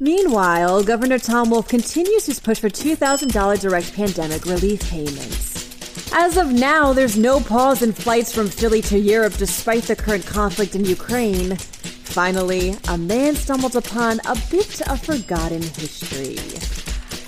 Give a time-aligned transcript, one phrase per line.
[0.00, 6.12] Meanwhile, Governor Tom Wolf continues his push for $2,000 direct pandemic relief payments.
[6.12, 10.24] As of now, there's no pause in flights from Philly to Europe despite the current
[10.24, 11.56] conflict in Ukraine.
[11.56, 16.38] Finally, a man stumbled upon a bit of forgotten history.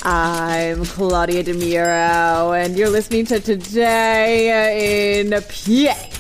[0.05, 6.20] I'm Claudia DeMiro, and you're listening to Today in PA.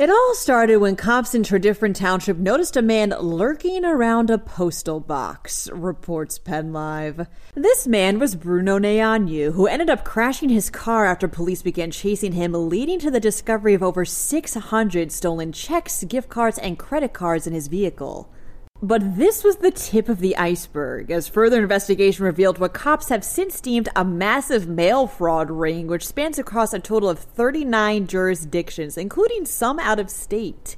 [0.00, 4.98] It all started when cops in Tredyffrin Township noticed a man lurking around a postal
[4.98, 7.26] box, reports PennLive.
[7.54, 12.32] This man was Bruno Neanyu, who ended up crashing his car after police began chasing
[12.32, 17.46] him, leading to the discovery of over 600 stolen checks, gift cards, and credit cards
[17.46, 18.32] in his vehicle.
[18.82, 23.22] But this was the tip of the iceberg, as further investigation revealed what cops have
[23.22, 28.96] since deemed a massive mail fraud ring, which spans across a total of 39 jurisdictions,
[28.96, 30.76] including some out of state.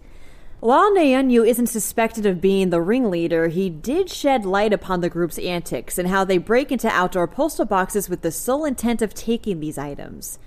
[0.59, 5.39] While Neanyu isn't suspected of being the ringleader, he did shed light upon the group's
[5.39, 9.61] antics and how they break into outdoor postal boxes with the sole intent of taking
[9.61, 10.41] these items.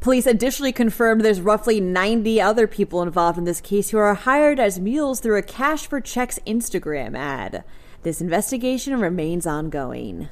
[0.00, 4.60] Police additionally confirmed there's roughly 90 other people involved in this case who are hired
[4.60, 7.64] as mules through a Cash for Checks Instagram ad.
[8.02, 10.28] This investigation remains ongoing.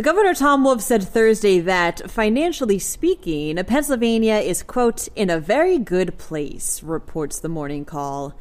[0.00, 6.18] Governor Tom Wolf said Thursday that, financially speaking, Pennsylvania is, quote, in a very good
[6.18, 8.34] place, reports the morning call.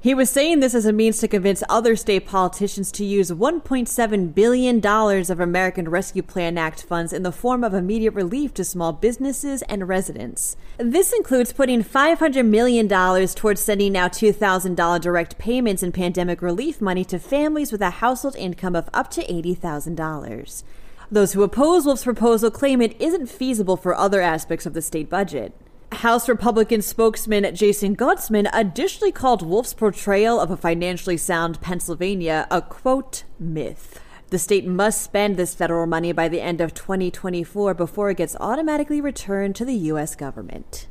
[0.00, 4.34] He was saying this as a means to convince other state politicians to use $1.7
[4.34, 8.92] billion of American Rescue Plan Act funds in the form of immediate relief to small
[8.92, 10.56] businesses and residents.
[10.76, 17.04] This includes putting $500 million towards sending out $2,000 direct payments in pandemic relief money
[17.06, 20.62] to families with a household income of up to $80,000.
[21.10, 25.10] Those who oppose Wolf's proposal claim it isn't feasible for other aspects of the state
[25.10, 25.52] budget.
[25.98, 32.62] House Republican spokesman Jason Gottesman additionally called Wolf's portrayal of a financially sound Pennsylvania a
[32.62, 34.00] quote myth.
[34.30, 38.36] The state must spend this federal money by the end of 2024 before it gets
[38.38, 40.14] automatically returned to the U.S.
[40.14, 40.86] government.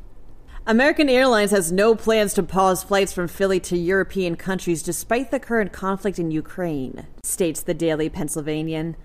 [0.65, 5.39] American Airlines has no plans to pause flights from Philly to European countries despite the
[5.39, 8.97] current conflict in Ukraine, states the Daily Pennsylvanian.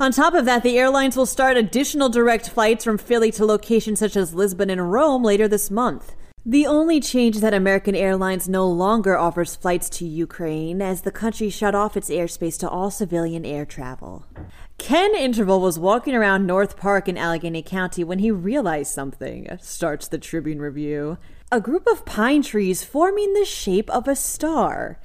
[0.00, 4.00] On top of that, the airlines will start additional direct flights from Philly to locations
[4.00, 6.14] such as Lisbon and Rome later this month.
[6.44, 11.48] The only change that American Airlines no longer offers flights to Ukraine as the country
[11.48, 14.26] shut off its airspace to all civilian air travel.
[14.76, 20.06] Ken Interval was walking around North Park in Allegheny County when he realized something, starts
[20.06, 21.16] the Tribune Review.
[21.50, 24.98] A group of pine trees forming the shape of a star.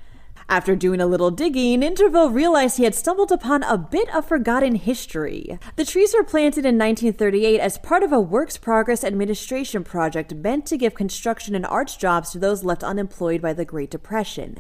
[0.49, 4.73] After doing a little digging, Interval realized he had stumbled upon a bit of forgotten
[4.73, 5.59] history.
[5.75, 10.65] The trees were planted in 1938 as part of a Works Progress Administration project meant
[10.65, 14.57] to give construction and arts jobs to those left unemployed by the Great Depression.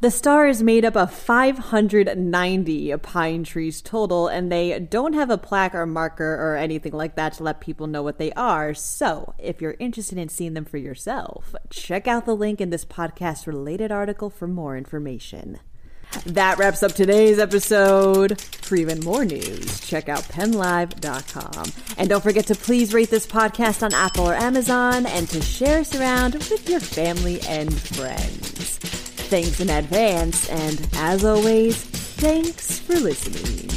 [0.00, 5.36] The star is made up of 590 pine trees total, and they don't have a
[5.36, 8.74] plaque or marker or anything like that to let people know what they are.
[8.74, 12.84] So, if you're interested in seeing them for yourself, check out the link in this
[12.84, 15.58] podcast related article for more information.
[16.26, 18.40] That wraps up today's episode.
[18.40, 21.72] For even more news, check out pennlive.com.
[21.98, 25.80] And don't forget to please rate this podcast on Apple or Amazon and to share
[25.80, 28.97] us around with your family and friends.
[29.28, 33.68] Thanks in advance, and as always, thanks for listening.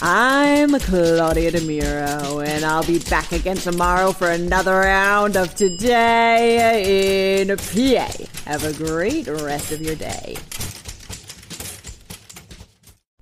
[0.00, 7.54] I'm Claudia DeMiro, and I'll be back again tomorrow for another round of Today in
[7.54, 8.08] PA.
[8.46, 10.36] Have a great rest of your day.